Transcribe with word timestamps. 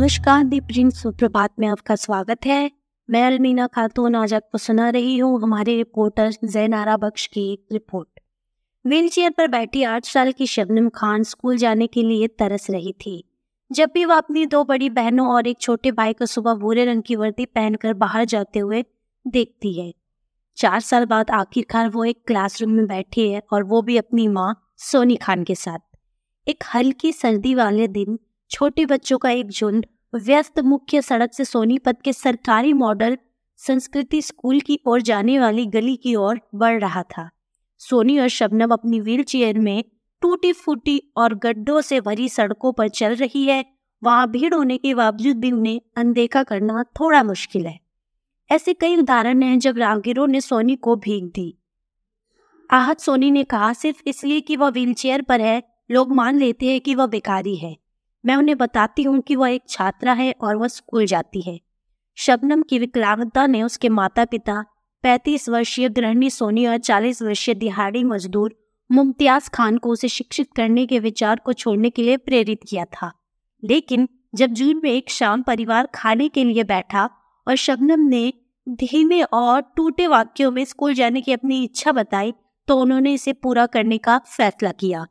नमस्कार 0.00 0.44
दी 0.44 0.58
प्रिंट 0.60 0.92
सुप्रभात 0.92 1.50
में 1.58 1.66
आपका 1.68 1.94
स्वागत 1.94 2.46
है। 2.46 2.70
मैं 3.08 3.22
अलमीना 3.22 3.66
खातून, 3.66 4.14
आज 4.14 4.34
आपको 4.34 4.58
सुना 4.58 4.88
रही 4.90 5.16
हूँ 5.18 5.40
हमारे 5.42 5.74
रिपोर्टर 5.76 6.30
जैन 6.44 6.74
आरा 6.74 6.96
बख्श 6.96 7.26
की 7.26 7.42
एक 7.52 7.66
रिपोर्ट। 7.72 8.20
व्हील 8.84 9.08
चेयर 9.08 9.30
पर 9.30 9.48
बैठी 9.48 9.82
आठ 9.82 10.04
साल 10.04 10.32
की 10.32 10.46
शबनम 10.46 10.88
खान 10.88 11.22
स्कूल 11.22 11.56
जाने 11.56 11.86
के 11.86 12.02
लिए 12.02 12.28
तरस 12.28 12.66
रही 12.70 12.92
थी। 12.92 13.12
जब 13.70 13.90
भी 13.94 14.04
वह 14.04 14.16
अपनी 14.16 14.46
दो 14.46 14.62
बड़ी 14.64 14.88
बहनों 14.90 15.28
और 15.28 15.46
एक 15.46 15.60
छोटे 15.60 15.92
भाई 15.92 16.12
को 16.12 16.26
सुबह 16.26 16.54
भूरे 16.54 16.84
रंग 16.84 17.02
की 17.02 17.16
वर्दी 17.16 17.46
पहनकर 17.46 17.94
बाहर 17.94 18.24
जाते 18.24 18.58
हुए 18.58 18.84
देखती 19.26 19.74
है। 19.80 19.92
चार 20.56 20.80
साल 20.80 21.06
बाद 21.06 21.30
आखिरकार 21.30 21.88
वो 21.88 22.04
एक 22.04 22.22
क्लासरूम 22.26 22.70
में 22.70 22.86
बैठी 22.86 23.30
है 23.32 23.42
और 23.52 23.64
वो 23.64 23.82
भी 23.82 23.96
अपनी 23.96 24.28
माँ, 24.28 24.74
सोनी 24.78 25.16
खान 25.16 25.44
के 25.44 25.54
साथ। 25.54 26.48
एक 26.48 26.64
हल्की 26.74 27.12
सर्दी 27.12 27.54
वाले 27.54 27.88
दिन 27.88 28.18
छोटे 28.50 28.86
बच्चों 28.86 29.18
का 29.18 29.30
एक 29.30 29.50
झुंड, 29.50 29.86
व्यस्त 30.14 30.60
मुख्य 30.60 31.02
सड़क 31.02 31.34
से 31.34 31.44
सोनीपत 31.44 31.98
के 32.04 32.12
सरकारी 32.12 32.72
मॉडल 32.72 33.18
संस्कृति 33.56 34.22
स्कूल 34.22 34.60
की 34.60 34.80
ओर 34.86 35.02
जाने 35.02 35.38
वाली 35.38 35.66
गली 35.66 35.96
की 35.96 36.14
ओर 36.14 36.40
बढ़ 36.54 36.80
रहा 36.80 37.02
था। 37.02 37.30
सोनी 37.78 38.18
और 38.18 38.28
शबनम 38.28 38.70
अपनी 38.70 39.00
व्हील 39.00 39.22
चेयर 39.22 39.58
में 39.58 39.84
टूटी 40.22 40.52
फूटी 40.52 41.12
और 41.16 41.34
गड्ढों 41.34 41.80
से 41.80 42.00
भरी 42.00 42.28
सड़कों 42.28 42.72
पर 42.72 42.88
चल 42.88 43.14
रही 43.14 43.44
है। 43.44 43.64
वहाँ 44.02 44.30
भीड़ 44.30 44.54
होने 44.54 44.78
के 44.78 44.94
बावजूद 44.94 45.36
भी 45.36 45.52
उन्हें 45.52 45.80
अनदेखा 45.96 46.42
करना 46.42 46.82
थोड़ा 46.82 47.22
मुश्किल 47.22 47.66
है। 47.66 47.80
ऐसे 48.50 48.74
कई 48.74 48.96
उदाहरण 48.96 49.42
हैं 49.42 49.58
जब 49.58 49.78
राहगीरों 49.78 50.26
ने 50.26 50.40
सोनी 50.40 50.76
को 50.76 50.96
भीग 50.96 51.24
दी। 51.24 51.58
आहत 52.70 53.00
सोनी 53.00 53.30
ने 53.30 53.44
कहा, 53.44 53.72
सिर्फ़ 53.72 54.02
इसलिए 54.06 54.40
कि 54.40 54.56
वह 54.56 54.68
व्हीलचेयर 54.68 55.22
पर 55.22 55.40
है, 55.40 55.62
लोग 55.90 56.12
मान 56.12 56.38
लेते 56.38 56.66
हैं 56.66 56.80
कि 56.80 56.94
वह 56.94 57.06
बेकारी 57.06 57.56
है। 57.56 57.76
मैं 58.24 58.36
उन्हें 58.36 58.56
बताती 58.58 59.02
हूँ 59.02 59.20
कि 59.20 59.36
वह 59.36 59.50
एक 59.50 59.62
छात्रा 59.68 60.12
है 60.12 60.32
और 60.40 60.56
वह 60.56 60.68
स्कूल 60.68 61.06
जाती 61.06 61.40
है। 61.40 61.58
शबनम 62.18 62.62
की 62.62 62.78
विकलांगता 62.78 63.46
ने 63.46 63.62
उसके 63.62 63.88
माता 63.88 64.24
पिता 64.24 64.64
पैंतीस 65.04 65.48
वर्षीय 65.48 65.88
गृहिणी 65.88 66.30
सोनी 66.30 66.66
और 66.66 66.78
चालीस 66.78 67.22
वर्षीय 67.22 67.54
दिहाड़ी 67.54 68.04
मजदूर 68.04 68.54
मुमतियाज 68.90 69.48
खान 69.48 69.76
को 69.78 69.90
उसे 69.90 70.08
शिक्षित 70.08 70.48
करने 70.56 70.86
के 70.86 70.98
विचार 70.98 71.40
को 71.44 71.52
छोड़ने 71.52 71.90
के 71.90 72.02
लिए 72.02 72.16
प्रेरित 72.16 72.60
किया 72.68 72.84
था। 72.84 73.12
लेकिन 73.62 74.08
जब 74.34 74.50
जून 74.50 74.80
में 74.84 74.90
एक 74.90 75.10
शाम 75.10 75.42
परिवार 75.42 75.88
खाने 75.94 76.28
के 76.28 76.44
लिए 76.44 76.64
बैठा 76.64 77.08
और 77.46 77.56
शबनम 77.56 78.00
ने 78.00 78.32
धीमे 78.66 79.22
और 79.22 79.60
टूटे 79.76 80.06
वाक्यों 80.06 80.50
में 80.50 80.64
स्कूल 80.64 80.94
जाने 80.94 81.20
की 81.20 81.32
अपनी 81.32 81.62
इच्छा 81.64 81.92
बताई 81.92 82.32
तो 82.68 82.76
उन्होंने 82.76 83.12
इसे 83.14 83.32
पूरा 83.32 83.66
करने 83.66 83.98
का 83.98 84.18
फैसला 84.26 84.72
किया। 84.72 85.06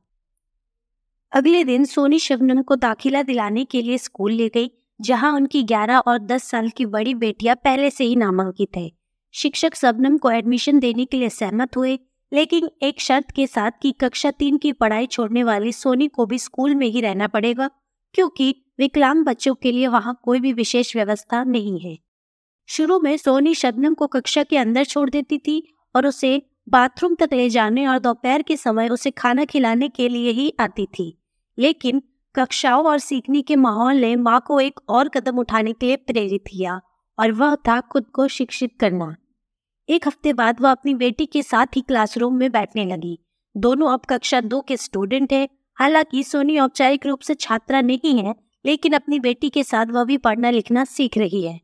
अगले 1.34 1.64
दिन 1.64 1.86
सोनी 1.86 2.20
शबनम 2.20 2.62
को 2.62 2.76
दाखिला 2.76 3.22
दिलाने 3.22 3.64
के 3.66 3.82
लिए 3.82 3.98
स्कूल 3.98 4.32
ले 4.32 4.50
गई, 4.50 4.72
जहाँ 5.02 5.32
उनकी 5.34 5.64
11 5.64 5.98
और 5.98 6.18
10 6.18 6.44
साल 6.44 6.70
की 6.70 6.86
बड़ी 6.86 7.14
बेटियाँ 7.16 7.56
पहले 7.56 7.90
से 7.90 8.04
ही 8.04 8.16
नामांकित 8.16 8.78
है। 8.78 8.92
शिक्षक 9.34 9.76
शबनम 9.76 10.18
को 10.18 10.32
एडमिशन 10.32 10.80
देने 10.80 11.06
के 11.06 11.18
लिए 11.18 11.30
सहमत 11.30 11.78
हुए, 11.78 12.00
लेकिन 12.34 12.70
एक 12.82 13.02
शर्त 13.02 13.32
के 13.32 13.48
साथ 13.48 13.72
कि 13.82 13.92
कक्षा 13.92 14.32
तीन 14.32 14.58
की 14.58 14.72
पढ़ाई 14.72 15.06
छोड़ने 15.06 15.44
वाली 15.44 15.72
सोनी 15.72 16.08
को 16.08 16.26
भी 16.26 16.40
स्कूल 16.40 16.76
में 16.76 16.88
ही 16.88 17.02
रहना 17.02 17.28
पड़ेगा, 17.28 17.70
क्योंकि 18.14 18.56
विकलांग 18.80 19.24
बच्चों 19.26 19.56
के 19.56 19.72
लिए 19.72 19.88
वहाँ 19.88 20.20
कोई 20.24 20.40
भी 20.40 20.54
विशेष 20.54 20.96
व्यवस्था 20.96 21.44
नहीं 21.44 21.80
है। 21.80 21.98
शुरू 22.68 23.00
में 23.00 23.18
सोनी 23.18 23.56
शबनम 23.56 23.94
को 23.94 24.08
कक्षा 24.08 24.44
के 24.44 24.58
अंदर 24.58 24.84
छोड़ 24.84 25.10
देती 25.10 25.38
थी 25.38 25.62
और 25.96 26.08
उसे 26.08 26.42
बाथरूम 26.70 27.16
तक 27.16 27.30
ले 27.34 27.50
जाने 27.50 27.88
और 27.88 28.00
दोपहर 28.00 28.42
के 28.42 28.58
समय 28.58 28.90
उसे 28.90 29.12
खाना 29.12 29.46
खिलाने 29.46 29.90
के 29.90 30.10
लिए 30.10 30.32
ही 30.32 30.54
आती 30.60 30.86
थी। 30.86 31.16
लेकिन 31.60 32.02
कक्षाओं 32.36 32.86
और 32.86 33.00
सीखने 33.00 33.42
के 33.42 33.56
माहौल 33.56 33.96
ने 33.96 34.16
माँ 34.16 34.44
को 34.48 34.60
एक 34.60 34.80
और 34.90 35.10
कदम 35.10 35.38
उठाने 35.38 35.74
के 35.74 35.86
लिए 35.86 35.96
प्रेरित 35.96 36.44
किया, 36.52 36.82
और 37.18 37.32
वह 37.32 37.56
था 37.56 37.80
खुद 37.82 38.06
को 38.06 38.28
शिक्षित 38.28 38.72
करना। 38.80 39.16
एक 39.90 40.08
हफ़्ते 40.08 40.34
बाद 40.34 40.62
वह 40.62 40.72
अपनी 40.72 40.94
बेटी 40.96 41.26
के 41.26 41.44
साथ 41.44 41.66
ही 41.76 41.82
क्लासरूम 41.82 42.36
में 42.36 42.52
बैठने 42.52 42.86
लगी। 42.86 43.20
दोनों 43.56 43.94
अब 43.94 44.00
कक्षा 44.00 44.42
दो 44.42 44.62
के 44.62 44.78
स्टूडेंट 44.78 45.34
है। 45.34 45.50
हालाँकि 45.78 46.24
सोनी 46.24 46.60
औपचारिक 46.60 47.06
रूप 47.06 47.20
से 47.20 47.34
छात्रा 47.34 47.82
नहीं 47.82 48.18
है, 48.24 48.36
लेकिन 48.66 48.94
अपनी 48.94 49.20
बेटी 49.20 49.50
के 49.50 49.64
साथ 49.64 49.86
वह 49.86 50.04
भी 50.04 50.18
पढ़ना 50.18 50.50
लिखना 50.50 50.84
सीख 50.84 51.18
रही 51.18 51.44
है। 51.44 51.60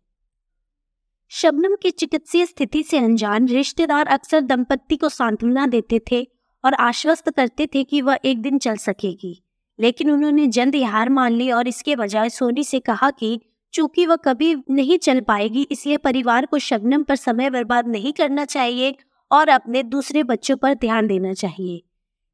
शबनम 1.29 1.75
की 1.75 1.91
चिकित्सीय 1.91 2.45
स्थिति 2.45 2.83
से 2.83 2.97
अनजान 2.97 3.47
रिश्तेदार 3.47 4.07
अक्सर 4.07 4.41
दंपत्ति 4.41 4.95
को 4.95 5.09
सांत्वना 5.09 5.67
देते 5.67 6.01
थे 6.11 6.27
और 6.63 6.73
आश्वस्त 6.73 7.29
करते 7.29 7.67
थे 7.67 7.83
कि 7.83 8.01
वह 8.01 8.19
एक 8.25 8.41
दिन 8.41 8.57
चल 8.57 8.75
सकेगी। 8.75 9.41
लेकिन 9.79 10.11
उन्होंने 10.11 10.47
जल्द 10.47 10.75
हार 10.83 11.09
मान 11.09 11.33
ली 11.33 11.49
और 11.51 11.67
इसके 11.67 11.95
बजाय 11.95 12.29
सोनी 12.29 12.63
से 12.63 12.79
कहा 12.79 13.09
कि 13.09 13.39
चूँकि 13.73 14.05
वह 14.05 14.15
कभी 14.15 14.55
नहीं 14.69 14.97
चल 14.97 15.19
पाएगी, 15.21 15.61
इसलिए 15.61 15.97
परिवार 15.97 16.45
को 16.45 16.59
शबनम 16.59 17.03
पर 17.03 17.15
समय 17.15 17.49
बर्बाद 17.49 17.87
नहीं 17.87 18.13
करना 18.13 18.45
चाहिए 18.45 18.95
और 19.31 19.49
अपने 19.49 19.83
दूसरे 19.83 20.23
बच्चों 20.23 20.55
पर 20.57 20.73
ध्यान 20.73 21.07
देना 21.07 21.33
चाहिए। 21.33 21.81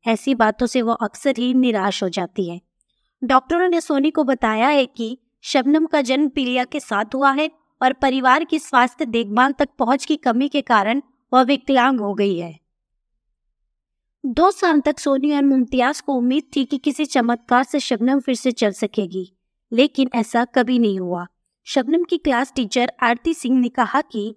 ऐसी 0.06 0.35
बातों 0.35 0.66
से 0.66 0.81
वो 0.81 0.94
अक्सर 0.94 1.34
ही 1.38 1.53
निराश 1.53 2.03
हो 2.03 2.09
जाती 2.09 2.50
है। 2.50 2.59
डॉक्टरों 3.22 3.69
ने 3.69 3.81
सोनी 3.81 4.12
को 4.12 4.23
बताया 4.23 4.68
है 4.68 4.85
कि 4.85 5.18
शबनम 5.44 5.85
का 5.85 6.02
जन्म 6.02 6.29
पीलिया 6.29 6.63
के 6.63 6.79
साथ 6.79 7.16
हुआ 7.16 7.31
है 7.31 7.50
और 7.81 7.94
परिवार 7.94 8.44
की 8.44 8.59
स्वास्थ्य 8.59 9.06
देखभाल 9.06 9.52
तक 9.52 9.69
पहुँच 9.79 10.06
की 10.06 10.16
कमी 10.16 10.47
के 10.47 10.62
कारण 10.62 11.02
वह 11.31 11.41
विकलांग 11.41 12.00
हो 12.00 12.13
गई 12.13 12.38
है। 12.38 12.59
दो 14.24 14.50
साल 14.52 14.80
तक 14.80 15.00
सोनी 15.00 15.34
और 15.34 15.44
मुमतियाज 15.44 16.00
को 16.02 16.14
उम्मीद 16.14 16.44
थी 16.56 16.64
कि 16.66 16.78
किसी 16.78 17.06
चमत्कार 17.06 17.64
से 17.64 17.80
शबनम 17.80 18.20
फिर 18.20 18.36
से 18.36 18.52
चल 18.52 18.72
सकेगी, 18.72 19.32
लेकिन 19.72 20.09
ऐसा 20.16 20.44
कभी 20.46 20.78
नहीं 20.80 21.00
हुआ। 21.00 21.26
शबनम 21.68 22.04
की 22.04 22.18
क्लास 22.18 22.52
टीचर 22.56 22.92
आरती 23.04 23.34
सिंह 23.34 23.59
ने 23.59 23.70
कहा 23.70 24.02
कि 24.02 24.36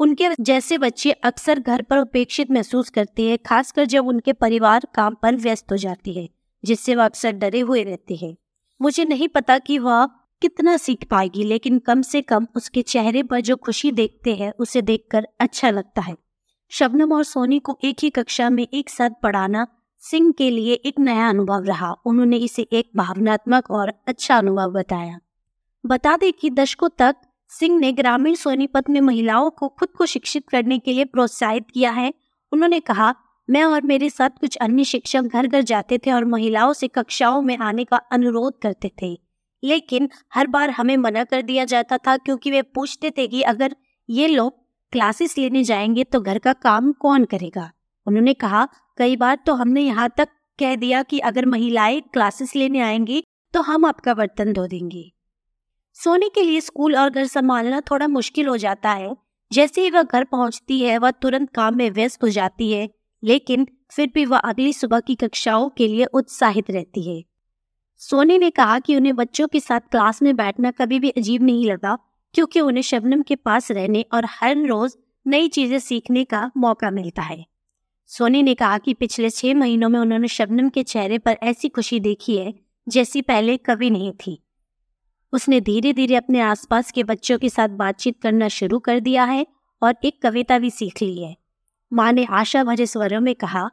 उनके 0.00 0.28
जैसे 0.40 0.78
बच्चे 0.78 1.12
अक्सर 1.12 1.60
घर 1.60 1.82
पर 1.82 1.98
उपेक्षित 1.98 2.50
महसूस 2.50 2.90
करते 2.90 3.28
हैं, 3.28 3.38
खासकर 3.38 3.84
जब 3.84 4.08
उनके 4.08 4.32
परिवार 4.32 4.86
काम 4.94 5.14
पर 5.14 5.36
व्यस्त 5.36 5.72
हो 5.72 5.76
जाती 5.76 6.12
है, 6.12 6.28
जिससे 6.64 6.94
वह 6.94 7.04
अक्सर 7.04 7.32
डरे 7.32 7.60
हुए 7.60 7.82
रहते 7.82 8.14
हैं। 8.14 8.36
मुझे 8.80 9.04
नहीं 9.04 9.28
पता 9.28 9.58
कि 9.58 9.78
वह 9.78 10.06
कितना 10.42 10.76
सीख 10.76 11.06
पाएगी, 11.10 11.44
लेकिन 11.44 11.78
कम 11.78 12.02
से 12.02 12.22
कम 12.22 12.46
उसके 12.56 12.82
चेहरे 12.82 13.22
पर 13.22 13.40
जो 13.40 13.56
खुशी 13.56 13.92
देखते 13.92 14.34
हैं, 14.34 14.52
उसे 14.58 14.82
देखकर 14.82 15.28
अच्छा 15.40 15.70
लगता 15.70 16.02
है। 16.02 16.16
शबनम 16.70 17.12
और 17.12 17.24
सोनी 17.24 17.58
को 17.58 17.78
एक 17.84 17.96
ही 18.02 18.10
कक्षा 18.10 18.50
में 18.50 18.66
एक 18.74 18.90
साथ 18.90 19.10
पढ़ाना 19.22 19.66
सिंह 19.98 20.32
के 20.32 20.50
लिए 20.50 20.72
एक 20.72 20.98
नया 20.98 21.28
अनुभव 21.28 21.64
रहा। 21.64 21.92
उन्होंने 22.04 22.36
इसे 22.36 22.62
एक 22.62 22.90
भावनात्मक 22.96 23.70
और 23.70 23.92
अच्छा 24.08 24.38
अनुभव 24.38 24.70
बताया। 24.70 25.20
बता 25.86 26.16
दें 26.16 26.32
कि 26.32 26.50
दशकों 26.50 26.88
तक 26.98 27.16
सिंह 27.48 27.80
ने 27.80 27.92
ग्रामीण 27.92 28.34
सोनीपत 28.34 28.90
में 28.90 29.00
महिलाओं 29.00 29.50
को 29.50 29.68
खुद 29.68 29.88
को 29.88 30.06
शिक्षित 30.06 30.48
करने 30.48 30.78
के 30.78 30.92
लिए 30.92 31.04
प्रोत्साहित 31.04 31.64
किया 31.74 31.90
है। 31.90 32.14
उन्होंने 32.52 32.80
कहा, 32.80 33.14
मैं 33.50 33.64
और 33.64 33.82
मेरे 33.82 34.10
साथ 34.10 34.30
कुछ 34.30 34.56
अन्य 34.56 34.84
शिक्षक 34.84 35.22
घर 35.22 35.46
घर 35.46 35.62
जाते 35.62 35.98
थे 35.98 36.12
और 36.12 36.24
महिलाओं 36.24 36.72
से 36.72 36.88
कक्षाओं 36.88 37.42
में 37.42 37.58
आने 37.58 37.84
का 37.84 37.96
अनुरोध 37.96 38.58
करते 38.62 38.92
थे। 39.02 39.20
लेकिन 39.64 40.10
हर 40.34 40.46
बार 40.46 40.70
हमें 40.70 40.96
मना 40.96 41.24
कर 41.24 41.42
दिया 41.42 41.64
जाता 41.64 41.98
था 41.98 42.16
क्योंकि 42.16 42.50
वे 42.50 42.62
पूछते 42.62 43.10
थे 43.10 43.26
कि 43.26 43.42
अगर 43.42 43.76
ये 44.10 44.28
लोग 44.28 44.65
क्लासेस 44.92 45.38
लेने 45.38 45.64
जाएँगे 45.64 46.04
तो 46.04 46.20
घर 46.20 46.38
का 46.38 46.52
काम 46.52 46.92
कौन 46.92 47.24
करेगा? 47.24 47.70
उन्होंने 48.06 48.34
कहा, 48.34 48.68
कई 48.98 49.16
बार 49.16 49.38
तो 49.46 49.54
हमने 49.54 49.80
यहाँ 49.80 50.08
तक 50.16 50.28
कह 50.58 50.76
दिया 50.76 51.02
कि 51.02 51.18
अगर 51.18 51.46
महिलाएँ 51.46 52.00
क्लासेस 52.00 52.56
लेने 52.56 52.80
आएँगी 52.80 53.22
तो 53.54 53.60
हम 53.60 53.84
आपका 53.84 54.14
बर्तन 54.14 54.52
धो 54.52 54.66
देंगे। 54.66 55.12
सोनी 55.96 56.28
के 56.28 56.42
लिए 56.42 56.60
स्कूल 56.60 56.96
और 56.96 57.10
घर 57.10 57.26
संभालना 57.26 57.80
थोड़ा 57.80 58.08
मुश्किल 58.08 58.46
हो 58.46 58.56
जाता 58.56 58.90
है। 58.90 59.14
जैसे 59.52 59.80
ही 59.80 59.90
वह 59.90 60.02
घर 60.02 60.24
पहुँचती 60.24 60.80
है, 60.80 60.98
वह 60.98 61.10
तुरंत 61.10 61.50
काम 61.50 61.76
में 61.76 61.90
व्यस्त 61.90 62.22
हो 62.22 62.28
जाती 62.28 62.72
है, 62.72 62.88
लेकिन 63.22 63.66
फिर 63.90 64.10
भी 64.14 64.24
वह 64.24 64.38
अगली 64.38 64.72
सुबह 64.72 65.00
की 65.00 65.14
कक्षाओं 65.14 65.68
के 65.68 65.88
लिए 65.88 66.04
उत्साहित 66.04 66.70
रहती 66.70 67.02
है। 67.02 67.22
सोनी 68.00 68.38
ने 68.38 68.50
कहा 68.50 68.78
कि 68.78 68.96
उन्हें 68.96 69.16
बच्चों 69.16 69.48
के 69.48 69.60
साथ 69.60 69.80
क्लास 69.80 70.22
में 70.22 70.36
बैठना 70.36 70.70
कभी 70.70 71.00
भी 71.00 71.10
अजीब 71.10 71.42
नहीं 71.42 71.66
लगा। 71.66 71.98
क्योंकि 72.36 72.60
उन्हें 72.60 72.82
शबनम 72.82 73.22
के 73.22 73.36
पास 73.36 73.70
रहने 73.70 74.04
और 74.12 74.24
हर 74.30 74.56
रोज 74.56 74.96
नई 75.26 75.48
चीज़ें 75.48 75.78
सीखने 75.78 76.24
का 76.24 76.50
मौका 76.56 76.90
मिलता 76.90 77.22
है। 77.22 77.46
सोनी 78.06 78.42
ने 78.42 78.54
कहा 78.54 78.78
कि 78.78 78.94
पिछले 78.94 79.30
छह 79.30 79.54
महीनों 79.54 79.88
में 79.88 80.00
उन्होंने 80.00 80.28
शबनम 80.28 80.68
के 80.68 80.82
चेहरे 80.82 81.18
पर 81.18 81.38
ऐसी 81.42 81.68
खुशी 81.68 82.00
देखी 82.00 82.36
है, 82.38 82.54
जैसी 82.88 83.22
पहले 83.22 83.56
कभी 83.56 83.90
नहीं 83.90 84.12
थी। 84.12 84.42
उसने 85.32 85.60
धीरे 85.60 85.92
धीरे 85.92 86.14
अपने 86.14 86.40
आसपास 86.40 86.90
के 86.90 87.04
बच्चों 87.04 87.38
के 87.38 87.48
साथ 87.48 87.68
बातचीत 87.68 88.20
करना 88.22 88.48
शुरू 88.48 88.78
कर 88.78 89.00
दिया 89.00 89.24
है 89.24 89.46
और 89.82 89.94
एक 90.04 90.22
कविता 90.22 90.58
भी 90.58 90.70
सीख 90.70 91.02
ली 91.02 91.22
है। 91.22 91.36
माँ 91.92 92.12
ने 92.12 92.24
आशा 92.24 92.64
भरे 92.64 92.86
स्वरों 92.86 93.20
में 93.20 93.34
कहा, 93.34 93.70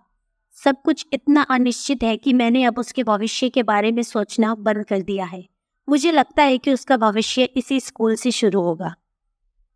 सब 0.58 0.82
कुछ 0.82 1.06
इतना 1.14 1.42
अनिश्चित 1.42 2.04
है 2.04 2.18
कि 2.18 2.34
मैंने 2.34 2.64
अब 2.64 2.80
उसके 2.80 3.04
भविष्य 3.04 3.50
के 3.50 3.64
बारे 3.64 3.92
में 3.92 4.04
सोचना 4.04 4.56
बंद 4.56 4.86
कर 4.86 5.02
दिया 5.02 5.26
है। 5.26 5.53
मुझे 5.90 6.12
लगता 6.12 6.44
है 6.44 6.58
कि 6.58 6.74
उसका 6.74 6.98
भविष्य 6.98 7.44
इसी 7.44 7.80
स्कूल 7.80 8.16
से 8.16 8.32
शुरू 8.32 8.62
होगा। 8.62 8.96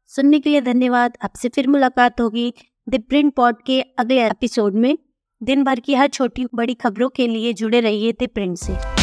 सुनने 0.08 0.40
के 0.40 0.50
लिए 0.50 0.62
धन्यवाद। 0.62 1.18
आपसे 1.22 1.50
फिर 1.50 1.68
मुलाकात 1.68 2.22
होगी 2.22 2.54
द 2.90 3.04
प्रिंट 3.10 3.34
पॉड 3.34 3.56
के 3.66 3.82
अगले 3.82 4.28
एपिसोड 4.28 4.74
में। 4.74 4.98
दिन 5.44 5.64
भर 5.64 5.80
की 5.80 5.94
हर 5.94 6.08
छोटी 6.08 6.46
बड़ी 6.56 6.74
खबरों 6.74 7.10
के 7.10 7.28
लिए 7.28 7.54
जुड़े 7.54 7.80
रहिए 7.80 8.12
द 8.12 8.28
प्रिंट 8.34 8.58
से। 8.58 8.97